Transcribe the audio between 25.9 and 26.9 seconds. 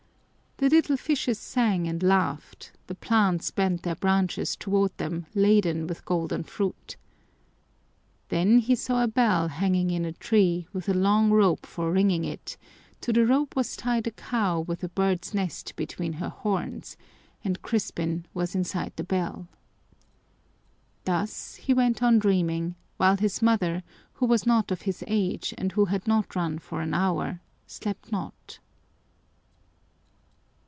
not run for